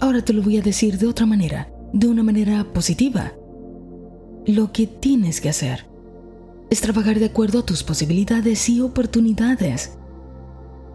Ahora 0.00 0.22
te 0.22 0.32
lo 0.32 0.42
voy 0.42 0.58
a 0.58 0.62
decir 0.62 0.98
de 0.98 1.06
otra 1.06 1.26
manera, 1.26 1.68
de 1.92 2.08
una 2.08 2.22
manera 2.22 2.64
positiva. 2.72 3.32
Lo 4.46 4.72
que 4.72 4.86
tienes 4.86 5.40
que 5.40 5.48
hacer 5.48 5.86
es 6.70 6.80
trabajar 6.80 7.18
de 7.18 7.26
acuerdo 7.26 7.60
a 7.60 7.66
tus 7.66 7.82
posibilidades 7.82 8.68
y 8.68 8.80
oportunidades. 8.80 9.96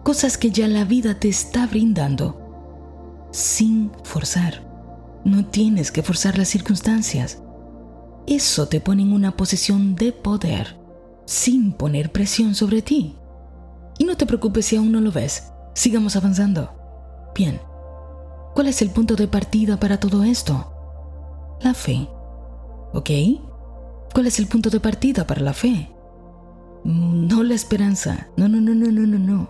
Cosas 0.02 0.38
que 0.38 0.50
ya 0.50 0.68
la 0.68 0.84
vida 0.84 1.18
te 1.18 1.28
está 1.28 1.66
brindando. 1.66 3.28
Sin 3.32 3.90
forzar. 4.04 4.62
No 5.24 5.46
tienes 5.46 5.90
que 5.90 6.02
forzar 6.02 6.36
las 6.36 6.48
circunstancias. 6.48 7.42
Eso 8.26 8.68
te 8.68 8.80
pone 8.80 9.02
en 9.02 9.12
una 9.12 9.36
posición 9.36 9.96
de 9.96 10.12
poder, 10.12 10.78
sin 11.26 11.72
poner 11.72 12.12
presión 12.12 12.54
sobre 12.54 12.82
ti. 12.82 13.16
Y 13.98 14.04
no 14.04 14.16
te 14.16 14.26
preocupes 14.26 14.66
si 14.66 14.76
aún 14.76 14.92
no 14.92 15.00
lo 15.00 15.12
ves. 15.12 15.52
Sigamos 15.74 16.16
avanzando. 16.16 16.70
Bien. 17.34 17.60
¿Cuál 18.54 18.68
es 18.68 18.82
el 18.82 18.90
punto 18.90 19.16
de 19.16 19.26
partida 19.26 19.80
para 19.80 19.98
todo 19.98 20.22
esto? 20.22 20.73
La 21.60 21.74
fe. 21.74 22.08
¿Ok? 22.92 23.10
¿Cuál 24.12 24.26
es 24.26 24.38
el 24.38 24.46
punto 24.46 24.70
de 24.70 24.80
partida 24.80 25.26
para 25.26 25.40
la 25.40 25.52
fe? 25.52 25.90
No 26.84 27.42
la 27.42 27.54
esperanza. 27.54 28.28
No, 28.36 28.48
no, 28.48 28.60
no, 28.60 28.74
no, 28.74 28.90
no, 28.90 29.06
no, 29.06 29.18
no. 29.18 29.48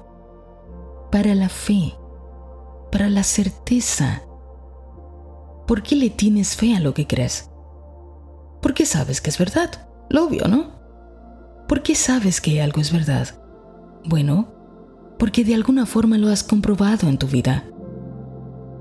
Para 1.10 1.34
la 1.34 1.48
fe. 1.48 1.94
Para 2.90 3.08
la 3.10 3.22
certeza. 3.22 4.22
¿Por 5.66 5.82
qué 5.82 5.96
le 5.96 6.10
tienes 6.10 6.56
fe 6.56 6.76
a 6.76 6.80
lo 6.80 6.94
que 6.94 7.06
crees? 7.06 7.50
Porque 8.62 8.86
sabes 8.86 9.20
que 9.20 9.30
es 9.30 9.38
verdad. 9.38 9.88
Lo 10.08 10.26
obvio, 10.26 10.48
¿no? 10.48 10.72
¿Por 11.68 11.82
qué 11.82 11.94
sabes 11.94 12.40
que 12.40 12.62
algo 12.62 12.80
es 12.80 12.92
verdad? 12.92 13.28
Bueno, 14.04 14.52
porque 15.18 15.44
de 15.44 15.54
alguna 15.54 15.86
forma 15.86 16.18
lo 16.18 16.28
has 16.28 16.44
comprobado 16.44 17.08
en 17.08 17.18
tu 17.18 17.26
vida. 17.26 17.64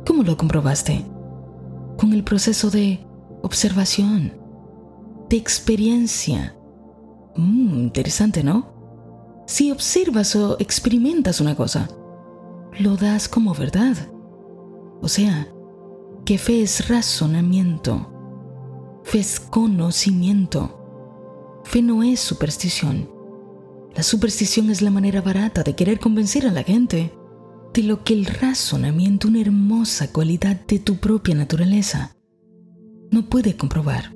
¿Cómo 0.06 0.24
lo 0.24 0.38
comprobaste? 0.38 1.06
Con 1.98 2.14
el 2.14 2.24
proceso 2.24 2.70
de 2.70 3.06
observación 3.44 4.34
de 5.30 5.38
experiencia. 5.38 6.56
Mm, 7.36 7.78
interesante, 7.78 8.44
¿no? 8.44 8.74
Si 9.46 9.70
observas 9.70 10.36
o 10.36 10.58
experimentas 10.60 11.42
una 11.42 11.56
cosa, 11.56 11.90
lo 12.80 12.96
das 12.96 13.28
como 13.28 13.54
verdad. 13.54 13.96
O 15.02 15.10
sea, 15.10 15.48
que 16.26 16.38
fe 16.38 16.62
es 16.62 16.88
razonamiento, 16.88 19.02
fe 19.04 19.20
es 19.20 19.40
conocimiento, 19.40 21.62
fe 21.66 21.82
no 21.82 22.02
es 22.02 22.22
superstición. 22.22 23.12
La 23.94 24.04
superstición 24.04 24.70
es 24.70 24.82
la 24.82 24.90
manera 24.90 25.22
barata 25.22 25.64
de 25.64 25.76
querer 25.76 26.00
convencer 26.00 26.48
a 26.48 26.52
la 26.52 26.64
gente 26.64 27.14
de 27.74 27.84
lo 27.84 28.04
que 28.04 28.14
el 28.14 28.26
razonamiento, 28.26 29.28
una 29.28 29.42
hermosa 29.42 30.12
cualidad 30.12 30.56
de 30.66 30.80
tu 30.80 30.98
propia 30.98 31.36
naturaleza, 31.36 32.16
no 33.14 33.30
puede 33.30 33.56
comprobar. 33.56 34.16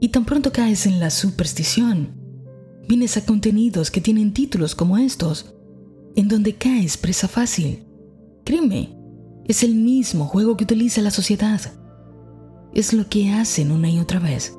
Y 0.00 0.08
tan 0.08 0.24
pronto 0.24 0.52
caes 0.52 0.86
en 0.86 0.98
la 0.98 1.10
superstición, 1.10 2.16
vienes 2.88 3.16
a 3.16 3.24
contenidos 3.24 3.90
que 3.90 4.00
tienen 4.00 4.32
títulos 4.32 4.74
como 4.74 4.98
estos, 4.98 5.54
en 6.16 6.28
donde 6.28 6.56
caes 6.56 6.96
presa 6.96 7.28
fácil. 7.28 7.86
Créeme, 8.44 8.96
es 9.46 9.62
el 9.62 9.74
mismo 9.74 10.26
juego 10.26 10.56
que 10.56 10.64
utiliza 10.64 11.00
la 11.02 11.10
sociedad. 11.10 11.60
Es 12.74 12.92
lo 12.92 13.08
que 13.08 13.30
hacen 13.30 13.70
una 13.70 13.90
y 13.90 14.00
otra 14.00 14.18
vez. 14.18 14.56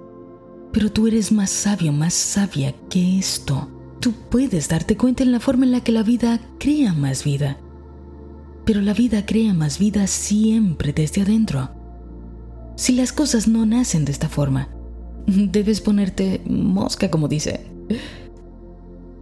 Pero 0.71 0.91
tú 0.91 1.07
eres 1.07 1.31
más 1.31 1.49
sabio, 1.49 1.91
más 1.91 2.13
sabia 2.13 2.73
que 2.89 3.19
esto. 3.19 3.69
Tú 3.99 4.13
puedes 4.29 4.69
darte 4.69 4.95
cuenta 4.95 5.23
en 5.23 5.31
la 5.31 5.39
forma 5.39 5.65
en 5.65 5.71
la 5.71 5.81
que 5.81 5.91
la 5.91 6.03
vida 6.03 6.39
crea 6.57 6.93
más 6.93 7.23
vida. 7.23 7.59
Pero 8.65 8.81
la 8.81 8.93
vida 8.93 9.25
crea 9.25 9.53
más 9.53 9.77
vida 9.79 10.07
siempre 10.07 10.93
desde 10.93 11.21
adentro. 11.21 11.80
Si 12.81 12.93
las 12.93 13.13
cosas 13.13 13.47
no 13.47 13.63
nacen 13.67 14.05
de 14.05 14.11
esta 14.11 14.27
forma, 14.27 14.69
Debes 15.27 15.81
ponerte 15.81 16.41
mosca, 16.47 17.11
como 17.11 17.27
dice. 17.27 17.63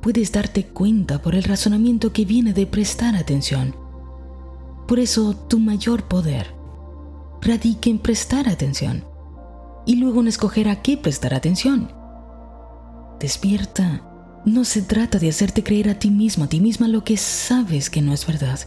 Puedes 0.02 0.32
darte 0.32 0.68
cuenta 0.68 1.22
por 1.22 1.36
el 1.36 1.44
razonamiento 1.44 2.14
que 2.14 2.24
viene 2.24 2.54
de 2.54 2.66
prestar 2.66 3.18
atención. 3.18 3.76
Por 4.88 4.98
eso 4.98 5.36
tu 5.36 5.60
mayor 5.60 6.04
poder 6.04 6.56
radica 7.42 7.90
en 7.90 8.00
prestar 8.00 8.48
atención 8.48 9.04
y 9.86 9.98
luego 9.98 10.22
en 10.22 10.30
escoger 10.30 10.70
a 10.70 10.82
qué 10.82 10.96
prestar 10.96 11.34
atención. 11.34 11.92
Despierta. 13.20 14.06
No 14.46 14.64
se 14.64 14.84
trata 14.84 15.20
de 15.20 15.28
hacerte 15.28 15.64
creer 15.64 15.90
a 15.90 16.00
ti 16.00 16.12
mismo, 16.12 16.46
a 16.46 16.48
ti 16.48 16.62
misma 16.62 16.88
lo 16.88 17.04
que 17.04 17.18
sabes 17.18 17.90
que 17.90 18.02
no 18.02 18.14
es 18.14 18.26
verdad. 18.26 18.58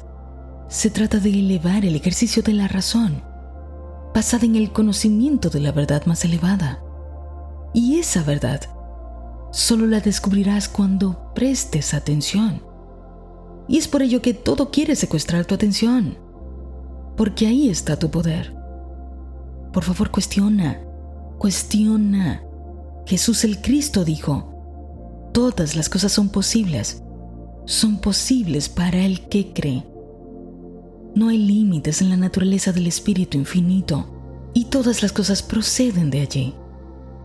Se 0.68 0.90
trata 0.90 1.18
de 1.18 1.30
elevar 1.30 1.86
el 1.86 1.96
ejercicio 1.96 2.42
de 2.42 2.52
la 2.52 2.68
razón, 2.68 3.31
basada 4.14 4.44
en 4.44 4.56
el 4.56 4.72
conocimiento 4.72 5.50
de 5.50 5.60
la 5.60 5.72
verdad 5.72 6.04
más 6.06 6.24
elevada. 6.24 6.82
Y 7.74 7.98
esa 7.98 8.22
verdad 8.22 8.60
solo 9.50 9.86
la 9.86 10.00
descubrirás 10.00 10.68
cuando 10.68 11.32
prestes 11.34 11.94
atención. 11.94 12.62
Y 13.68 13.78
es 13.78 13.88
por 13.88 14.02
ello 14.02 14.20
que 14.22 14.34
todo 14.34 14.70
quiere 14.70 14.96
secuestrar 14.96 15.44
tu 15.44 15.54
atención, 15.54 16.18
porque 17.16 17.46
ahí 17.46 17.68
está 17.68 17.98
tu 17.98 18.10
poder. 18.10 18.54
Por 19.72 19.84
favor, 19.84 20.10
cuestiona, 20.10 20.80
cuestiona. 21.38 22.42
Jesús 23.06 23.44
el 23.44 23.60
Cristo 23.60 24.04
dijo, 24.04 25.30
todas 25.32 25.76
las 25.76 25.88
cosas 25.88 26.12
son 26.12 26.28
posibles, 26.28 27.02
son 27.64 27.98
posibles 27.98 28.68
para 28.68 28.98
el 28.98 29.28
que 29.28 29.52
cree. 29.52 29.91
No 31.14 31.28
hay 31.28 31.38
límites 31.38 32.00
en 32.02 32.10
la 32.10 32.16
naturaleza 32.16 32.72
del 32.72 32.86
Espíritu 32.86 33.38
infinito 33.38 34.50
y 34.54 34.66
todas 34.66 35.02
las 35.02 35.12
cosas 35.12 35.42
proceden 35.42 36.10
de 36.10 36.20
allí 36.20 36.54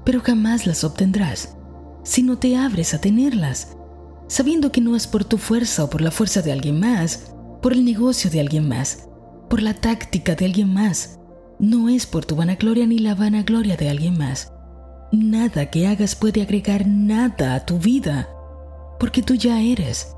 pero 0.08 0.22
jamás 0.22 0.66
las 0.66 0.86
obtendrás 0.86 1.58
si 2.04 2.24
no 2.24 2.38
te 2.38 2.56
abres 2.56 2.94
a 2.94 3.02
tenerlas, 3.02 3.76
sabiendo 4.30 4.72
que 4.72 4.80
no 4.80 4.96
es 4.96 5.06
por 5.06 5.26
tu 5.26 5.38
fuerza 5.38 5.84
o 5.84 5.90
por 5.90 6.00
la 6.00 6.12
fuerza 6.12 6.42
de 6.42 6.54
alguien 6.54 6.80
más, 6.80 7.34
por 7.62 7.74
el 7.74 7.84
negocio 7.84 8.32
de 8.32 8.40
alguien 8.40 8.70
más, 8.70 9.10
por 9.50 9.62
la 9.62 9.74
táctica 9.74 10.34
de 10.34 10.46
alguien 10.46 10.74
más, 10.74 11.20
no 11.60 11.90
es 11.90 12.06
por 12.06 12.24
tu 12.24 12.38
vanagloria 12.38 12.88
ni 12.88 13.00
la 13.00 13.16
vanagloria 13.16 13.76
de 13.76 13.90
alguien 13.90 14.18
más. 14.18 14.54
Nada 15.12 15.70
que 15.70 15.88
hagas 15.88 16.16
puede 16.16 16.42
agregar 16.42 16.88
nada 16.88 17.56
a 17.56 17.66
tu 17.66 17.78
vida, 17.78 18.30
porque 19.02 19.22
tú 19.22 19.34
ya 19.34 19.60
eres. 19.60 20.16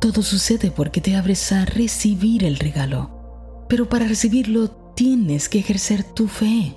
Todo 0.00 0.22
sucede 0.22 0.70
porque 0.70 1.00
te 1.00 1.16
abres 1.16 1.52
a 1.52 1.64
recibir 1.64 2.44
el 2.44 2.56
regalo, 2.56 3.64
pero 3.68 3.88
para 3.88 4.06
recibirlo 4.06 4.70
tienes 4.94 5.48
que 5.48 5.58
ejercer 5.58 6.04
tu 6.04 6.28
fe. 6.28 6.76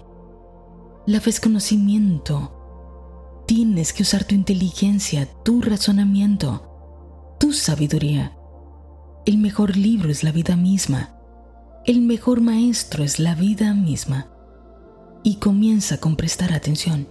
La 1.06 1.20
fe 1.20 1.30
es 1.30 1.40
conocimiento. 1.40 2.56
Tienes 3.48 3.94
que 3.94 4.04
usar 4.04 4.26
tu 4.26 4.36
inteligencia, 4.36 5.28
tu 5.44 5.62
razonamiento, 5.62 7.36
tu 7.40 7.52
sabiduría. 7.52 8.36
El 9.26 9.38
mejor 9.38 9.76
libro 9.76 10.12
es 10.12 10.24
la 10.24 10.32
vida 10.32 10.56
misma. 10.56 11.16
El 11.86 12.02
mejor 12.02 12.42
maestro 12.42 13.04
es 13.04 13.20
la 13.20 13.36
vida 13.36 13.74
misma. 13.74 14.28
Y 15.24 15.36
comienza 15.36 15.98
con 15.98 16.16
prestar 16.16 16.54
atención. 16.54 17.08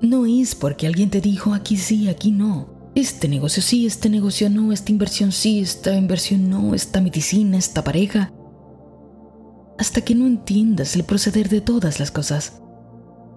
No 0.00 0.26
es 0.26 0.54
porque 0.54 0.86
alguien 0.86 1.10
te 1.10 1.20
dijo 1.20 1.54
aquí 1.54 1.76
sí, 1.76 2.08
aquí 2.08 2.32
no. 2.32 2.71
Este 2.94 3.28
negocio 3.28 3.62
sí, 3.62 3.86
este 3.86 4.10
negocio 4.10 4.50
no, 4.50 4.72
esta 4.72 4.92
inversión 4.92 5.32
sí, 5.32 5.60
esta 5.60 5.96
inversión 5.96 6.50
no, 6.50 6.74
esta 6.74 7.00
medicina, 7.00 7.56
esta 7.56 7.82
pareja. 7.82 8.32
Hasta 9.78 10.02
que 10.02 10.14
no 10.14 10.26
entiendas 10.26 10.94
el 10.94 11.04
proceder 11.04 11.48
de 11.48 11.60
todas 11.60 11.98
las 11.98 12.10
cosas 12.10 12.62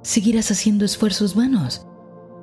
seguirás 0.06 0.52
haciendo 0.52 0.86
esfuerzos 0.86 1.34
vanos 1.34 1.88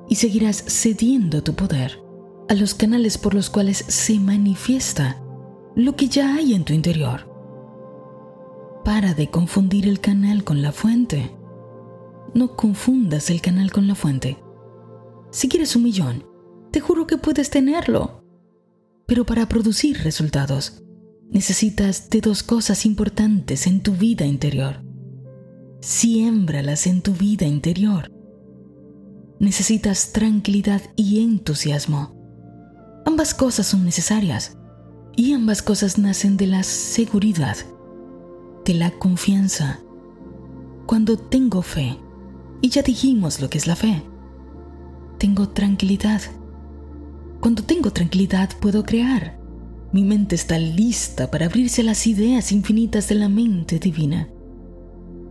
y 0.09 0.17
seguirás 0.17 0.65
cediendo 0.67 1.45
tu 1.45 1.55
poder 1.55 2.01
a 2.49 2.55
los 2.55 2.75
canales 2.75 3.19
por 3.19 3.35
los 3.35 3.51
cuales 3.51 3.85
se 3.87 4.19
manifiesta 4.19 5.23
lo 5.77 5.95
que 5.95 6.09
ya 6.09 6.35
hay 6.35 6.55
en 6.55 6.65
tu 6.65 6.73
interior. 6.73 7.31
Para 8.85 9.15
de 9.15 9.31
confundir 9.31 9.87
el 9.87 10.01
canal 10.01 10.43
con 10.43 10.61
la 10.61 10.73
fuente. 10.73 11.31
No 12.35 12.57
confundas 12.57 13.31
el 13.31 13.41
canal 13.41 13.71
con 13.71 13.87
la 13.87 13.95
fuente. 13.95 14.43
Si 15.31 15.49
quieres 15.49 15.77
un 15.77 15.85
millón, 15.85 16.25
te 16.73 16.81
juro 16.81 17.07
que 17.07 17.19
puedes 17.19 17.51
tenerlo. 17.51 18.25
Pero 19.07 19.25
para 19.25 19.47
producir 19.47 19.99
resultados, 20.03 20.83
necesitas 21.31 22.11
de 22.11 22.21
dos 22.21 22.43
cosas 22.43 22.85
importantes 22.87 23.69
en 23.69 23.83
tu 23.83 23.93
vida 23.93 24.27
interior 24.27 24.83
siémbralas 25.83 26.87
en 26.87 27.03
tu 27.03 27.13
vida 27.13 27.45
interior. 27.45 28.11
Necesitas 29.41 30.13
tranquilidad 30.13 30.81
y 30.97 31.23
entusiasmo. 31.23 32.15
Ambas 33.05 33.35
cosas 33.35 33.67
son 33.67 33.85
necesarias 33.85 34.57
y 35.17 35.33
ambas 35.33 35.61
cosas 35.61 35.99
nacen 35.99 36.37
de 36.37 36.47
la 36.47 36.63
seguridad, 36.63 37.57
de 38.65 38.75
la 38.75 38.93
confianza. 38.93 39.81
Cuando 40.87 41.17
tengo 41.17 41.63
fe, 41.63 41.99
y 42.61 42.69
ya 42.69 42.83
dijimos 42.83 43.41
lo 43.41 43.51
que 43.51 43.59
es 43.59 43.67
la 43.67 43.75
fe, 43.75 44.05
tengo 45.19 45.49
tranquilidad, 45.49 46.21
Cuando 47.43 47.65
tengo 47.65 47.91
tranquilidad 47.91 48.51
puedo 48.61 48.85
crear. 48.85 49.37
Mi 49.91 50.05
mente 50.05 50.37
está 50.37 50.61
lista 50.61 51.29
para 51.29 51.47
abrirse 51.47 51.81
a 51.81 51.85
las 51.85 52.07
ideas 52.07 52.53
infinitas 52.53 53.09
de 53.09 53.17
la 53.17 53.29
mente 53.29 53.81
divina. 53.81 54.29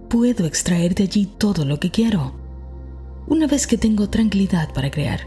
Puedo 0.10 0.46
extraer 0.46 0.94
de 0.94 1.04
allí 1.04 1.26
todo 1.26 1.64
lo 1.64 1.80
que 1.80 1.90
quiero. 1.90 2.34
Una 3.28 3.48
vez 3.48 3.66
que 3.66 3.78
tengo 3.78 4.10
tranquilidad 4.10 4.74
para 4.74 4.92
crear, 4.92 5.22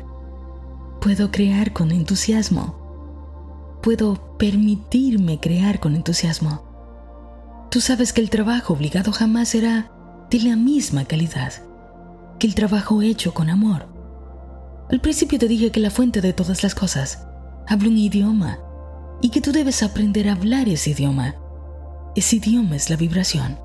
puedo 1.01 1.31
crear 1.31 1.73
con 1.73 1.91
entusiasmo. 1.91 3.79
Puedo 3.83 4.37
permitirme 4.37 5.41
crear 5.41 5.81
con 5.81 5.97
entusiasmo. 5.97 7.67
Tú 7.71 7.81
sabes 7.81 8.13
que 8.13 8.21
el 8.21 8.29
trabajo 8.29 8.75
obligado 8.75 9.11
jamás 9.11 9.49
será 9.49 9.91
de 10.31 10.41
la 10.41 10.55
misma 10.55 11.07
calidad 11.07 11.55
que 12.39 12.47
el 12.47 12.55
trabajo 12.55 13.01
hecho 13.01 13.33
con 13.33 13.49
amor. 13.49 13.94
Al 14.91 15.01
principio 15.01 15.39
te 15.39 15.49
dije 15.49 15.71
que 15.71 15.81
la 15.81 15.91
fuente 15.91 16.21
de 16.21 16.33
todas 16.33 16.63
las 16.63 16.75
cosas 16.75 17.27
habla 17.67 17.89
un 17.89 17.97
idioma 17.97 18.59
y 19.23 19.31
que 19.31 19.41
tú 19.41 19.53
debes 19.53 19.83
aprender 19.83 20.29
a 20.29 20.33
hablar 20.33 20.69
ese 20.69 20.91
idioma. 20.91 21.37
Ese 22.15 22.37
idioma 22.37 22.77
es 22.77 22.91
la 22.91 22.97
vibración. 22.97 23.59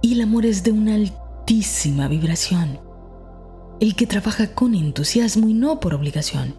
Y 0.00 0.14
el 0.14 0.20
amor 0.20 0.46
es 0.46 0.62
de 0.62 0.70
una 0.70 0.94
altísima 0.94 2.06
vibración. 2.06 2.80
El 3.80 3.96
que 3.96 4.06
trabaja 4.06 4.54
con 4.54 4.74
entusiasmo 4.74 5.48
y 5.48 5.54
no 5.54 5.80
por 5.80 5.94
obligación. 5.94 6.54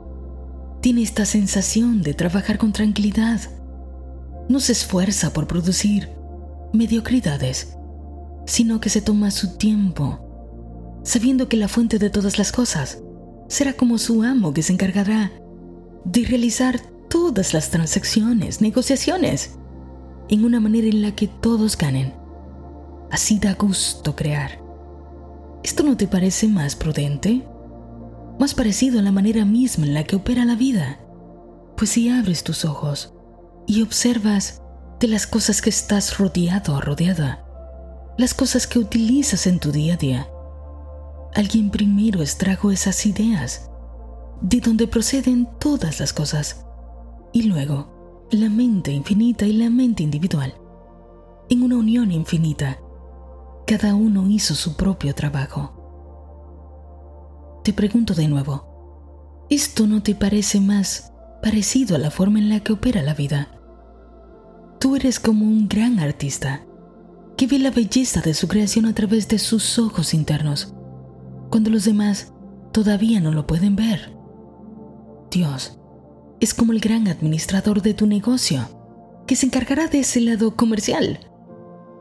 Tiene 0.81 1.01
esta 1.01 1.25
sensación 1.25 2.01
de 2.01 2.13
trabajar 2.13 2.57
con 2.57 2.74
tranquilidad. 2.74 3.39
No 4.50 4.59
se 4.59 4.74
esfuerza 4.74 5.31
por 5.31 5.48
producir 5.48 6.09
mediocridades, 6.74 7.77
sino 8.45 8.79
que 8.81 8.89
se 8.89 9.01
toma 9.01 9.31
su 9.31 9.57
tiempo, 9.57 11.00
sabiendo 11.03 11.48
que 11.48 11.57
la 11.57 11.67
fuente 11.67 11.98
de 11.98 12.09
todas 12.09 12.38
las 12.38 12.51
cosas 12.51 13.01
será 13.50 13.74
como 13.74 13.98
su 13.98 14.24
amo 14.24 14.53
que 14.53 14.63
se 14.63 14.72
encargará 14.72 15.32
de 16.06 16.24
realizar 16.24 16.79
todas 17.10 17.53
las 17.53 17.72
transacciones, 17.72 18.62
negociaciones, 18.62 19.58
en 20.29 20.46
una 20.46 20.60
manera 20.60 20.88
en 20.88 21.01
la 21.01 21.15
que 21.15 21.27
todos 21.27 21.77
ganen. 21.77 22.13
Así 23.12 23.39
da 23.39 23.56
gusto 23.56 24.15
crear. 24.15 24.62
¿Esto 25.63 25.84
no 25.84 25.98
te 25.98 26.08
parece 26.08 26.48
más 26.48 26.75
prudente? 26.75 27.44
Más 28.39 28.53
parecido 28.53 29.00
a 29.00 29.01
la 29.01 29.12
manera 29.12 29.44
misma 29.44 29.88
en 29.88 29.96
la 29.96 30.03
que 30.03 30.15
opera 30.15 30.46
la 30.46 30.56
vida. 30.56 31.00
Pues 31.75 31.89
si 31.89 32.10
abres 32.10 32.44
tus 32.44 32.63
ojos 32.63 33.13
y 33.68 33.82
observas 33.82 34.62
de 35.00 35.08
las 35.08 35.25
cosas 35.25 35.62
que 35.62 35.70
estás 35.70 36.18
rodeado 36.18 36.75
o 36.75 36.82
rodeada, 36.82 37.46
las 38.18 38.34
cosas 38.34 38.68
que 38.68 38.79
utilizas 38.79 39.48
en 39.48 39.60
tu 39.60 39.72
día 39.72 39.96
a 39.96 39.98
día, 39.98 40.27
alguien 41.33 41.69
primero 41.69 42.21
extrajo 42.21 42.71
esas 42.71 43.05
ideas, 43.05 43.69
de 44.41 44.59
donde 44.62 44.88
proceden 44.88 45.48
todas 45.59 46.00
las 46.00 46.13
cosas 46.13 46.65
y 47.33 47.43
luego 47.43 48.27
la 48.31 48.50
mente 48.50 48.91
infinita 48.91 49.45
y 49.45 49.53
la 49.53 49.69
mente 49.69 50.03
individual. 50.03 50.53
En 51.50 51.63
una 51.63 51.77
unión 51.77 52.12
infinita, 52.12 52.79
cada 53.65 53.95
uno 53.95 54.27
hizo 54.27 54.55
su 54.55 54.75
propio 54.75 55.13
trabajo. 55.13 55.75
Te 57.63 57.74
pregunto 57.74 58.13
de 58.13 58.27
nuevo, 58.27 59.45
¿esto 59.50 59.88
no 59.88 60.01
te 60.01 60.15
parece 60.15 60.59
más 60.59 61.12
parecido 61.41 61.95
a 61.95 62.00
la 62.00 62.12
forma 62.12 62.39
en 62.39 62.50
la 62.50 62.62
que 62.62 62.74
opera 62.74 63.01
la 63.01 63.13
vida? 63.13 63.50
Tú 64.79 64.95
eres 64.95 65.19
como 65.19 65.45
un 65.45 65.67
gran 65.67 66.00
artista 66.00 66.65
que 67.36 67.48
ve 67.48 67.59
la 67.59 67.71
belleza 67.71 68.21
de 68.21 68.33
su 68.33 68.48
creación 68.48 68.86
a 68.86 68.93
través 68.93 69.27
de 69.27 69.39
sus 69.39 69.79
ojos 69.79 70.13
internos, 70.13 70.74
cuando 71.50 71.70
los 71.70 71.86
demás 71.86 72.34
todavía 72.72 73.20
no 73.20 73.32
lo 73.32 73.48
pueden 73.48 73.75
ver. 73.75 74.15
Dios 75.32 75.79
es 76.39 76.53
como 76.53 76.72
el 76.72 76.79
gran 76.79 77.08
administrador 77.08 77.82
de 77.82 77.94
tu 77.94 78.08
negocio, 78.08 78.62
que 79.27 79.36
se 79.36 79.46
encargará 79.46 79.88
de 79.88 80.00
ese 80.00 80.22
lado 80.22 80.55
comercial, 80.55 81.20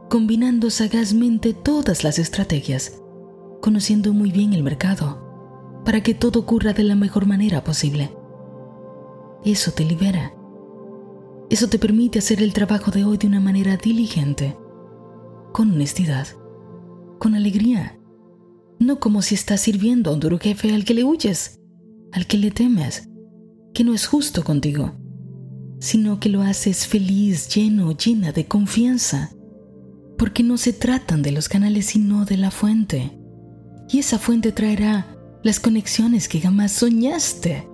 combinando 0.09 0.71
sagazmente 0.71 1.53
todas 1.53 2.05
las 2.05 2.19
estrategias, 2.19 3.01
conociendo 3.61 4.13
muy 4.13 4.31
bien 4.31 4.53
el 4.53 4.63
mercado, 4.63 5.83
para 5.85 6.03
que 6.03 6.15
todo 6.15 6.41
ocurra 6.41 6.73
de 6.73 6.85
la 6.85 6.95
mejor 6.95 7.27
manera 7.27 7.65
posible. 7.65 8.15
Eso 9.45 9.73
te 9.73 9.85
libera. 9.85 10.33
Eso 11.51 11.69
te 11.69 11.79
permite 11.79 12.19
hacer 12.19 12.43
el 12.43 12.53
trabajo 12.53 12.91
de 12.91 13.05
hoy 13.05 13.17
de 13.17 13.27
una 13.27 13.41
manera 13.41 13.77
diligente, 13.77 14.57
con 15.53 15.73
honestidad, 15.73 16.27
con 17.19 17.35
alegría, 17.35 17.98
no 18.79 19.01
como 19.01 19.23
si 19.23 19.35
estás 19.35 19.61
sirviendo 19.61 20.11
a 20.11 20.15
un 20.15 20.21
duro 20.21 20.39
jefe 20.39 20.73
al 20.73 20.85
que 20.85 20.95
le 20.95 21.05
huyes, 21.05 21.61
al 22.13 22.27
que 22.27 22.39
le 22.39 22.51
temes, 22.51 23.09
que 23.75 23.85
no 23.85 23.95
es 23.95 24.07
justo 24.07 24.45
contigo, 24.45 24.93
sino 25.81 26.21
que 26.21 26.29
lo 26.29 26.43
haces 26.43 26.87
feliz, 26.87 27.49
lleno, 27.49 27.97
llena 27.97 28.33
de 28.33 28.47
confianza, 28.47 29.31
porque 30.17 30.43
no 30.43 30.59
se 30.59 30.73
tratan 30.73 31.23
de 31.23 31.33
los 31.33 31.49
canales 31.49 31.87
sino 31.87 32.25
de 32.25 32.37
la 32.37 32.51
fuente. 32.51 33.19
Y 33.89 33.99
esa 33.99 34.19
fuente 34.19 34.53
traerá 34.53 35.07
las 35.43 35.61
conexiones 35.61 36.29
que 36.29 36.41
jamás 36.41 36.73
soñaste 36.73 37.69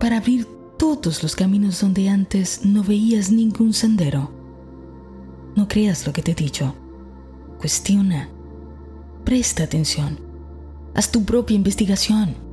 para 0.00 0.16
abrir 0.16 0.46
todos 0.78 1.22
los 1.22 1.36
caminos 1.36 1.80
donde 1.80 2.08
antes 2.08 2.64
no 2.64 2.82
veías 2.82 3.30
ningún 3.30 3.72
sendero. 3.72 4.32
No 5.54 5.68
creas 5.68 6.06
lo 6.06 6.12
que 6.12 6.22
te 6.22 6.32
he 6.32 6.34
dicho. 6.34 6.74
Cuestiona. 7.58 8.28
Presta 9.24 9.64
atención. 9.64 10.33
Haz 10.94 11.10
tu 11.10 11.24
propia 11.24 11.56
investigación 11.56 12.44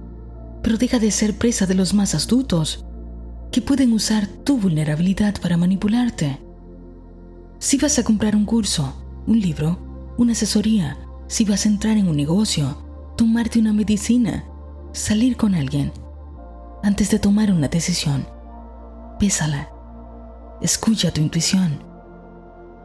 pero 0.61 0.77
deja 0.77 0.99
de 0.99 1.11
ser 1.11 1.37
presa 1.37 1.65
de 1.65 1.75
los 1.75 1.93
más 1.93 2.13
astutos, 2.15 2.85
que 3.51 3.61
pueden 3.61 3.93
usar 3.93 4.27
tu 4.27 4.57
vulnerabilidad 4.57 5.35
para 5.41 5.57
manipularte. 5.57 6.39
Si 7.59 7.77
vas 7.77 7.99
a 7.99 8.03
comprar 8.03 8.35
un 8.35 8.45
curso, 8.45 8.93
un 9.27 9.39
libro, 9.39 10.13
una 10.17 10.31
asesoría, 10.33 10.97
si 11.27 11.45
vas 11.45 11.65
a 11.65 11.69
entrar 11.69 11.97
en 11.97 12.07
un 12.07 12.15
negocio, 12.15 12.77
tomarte 13.17 13.59
una 13.59 13.73
medicina, 13.73 14.45
salir 14.93 15.35
con 15.35 15.55
alguien, 15.55 15.91
antes 16.83 17.09
de 17.11 17.19
tomar 17.19 17.51
una 17.51 17.67
decisión, 17.67 18.27
pésala. 19.19 19.69
Escucha 20.61 21.11
tu 21.11 21.21
intuición. 21.21 21.83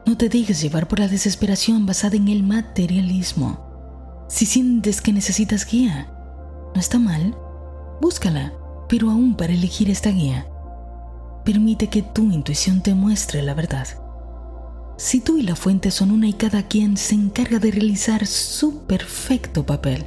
No 0.06 0.16
te 0.16 0.28
dejes 0.28 0.60
llevar 0.62 0.88
por 0.88 0.98
la 0.98 1.08
desesperación 1.08 1.84
basada 1.84 2.16
en 2.16 2.28
el 2.28 2.42
materialismo. 2.42 3.65
Si 4.28 4.46
sientes 4.46 5.00
que 5.00 5.12
necesitas 5.12 5.66
guía, 5.66 6.10
no 6.74 6.80
está 6.80 6.98
mal 6.98 7.36
Búscala, 8.00 8.52
pero 8.88 9.10
aún 9.10 9.34
para 9.34 9.54
elegir 9.54 9.90
esta 9.90 10.10
guía, 10.10 10.46
permite 11.44 11.88
que 11.88 12.02
tu 12.02 12.30
intuición 12.30 12.82
te 12.82 12.94
muestre 12.94 13.42
la 13.42 13.54
verdad. 13.54 13.86
Si 14.98 15.20
tú 15.20 15.38
y 15.38 15.42
la 15.42 15.56
fuente 15.56 15.90
son 15.90 16.10
una 16.10 16.28
y 16.28 16.34
cada 16.34 16.62
quien 16.64 16.96
se 16.96 17.14
encarga 17.14 17.58
de 17.58 17.70
realizar 17.70 18.26
su 18.26 18.86
perfecto 18.86 19.64
papel, 19.64 20.06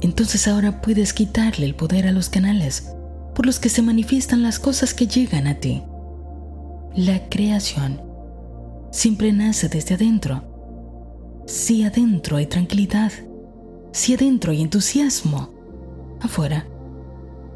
entonces 0.00 0.48
ahora 0.48 0.80
puedes 0.80 1.12
quitarle 1.12 1.66
el 1.66 1.74
poder 1.74 2.06
a 2.06 2.12
los 2.12 2.28
canales 2.28 2.92
por 3.34 3.46
los 3.46 3.60
que 3.60 3.68
se 3.68 3.82
manifiestan 3.82 4.42
las 4.42 4.58
cosas 4.58 4.92
que 4.92 5.06
llegan 5.06 5.46
a 5.46 5.54
ti. 5.56 5.82
La 6.94 7.28
creación 7.28 8.02
siempre 8.90 9.32
nace 9.32 9.68
desde 9.68 9.94
adentro. 9.94 11.44
Si 11.46 11.84
adentro 11.84 12.36
hay 12.36 12.46
tranquilidad, 12.46 13.12
si 13.92 14.14
adentro 14.14 14.52
hay 14.52 14.62
entusiasmo, 14.62 15.52
afuera 16.20 16.66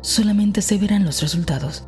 solamente 0.01 0.63
se 0.63 0.79
verán 0.79 1.05
los 1.05 1.23
resultados. 1.23 1.87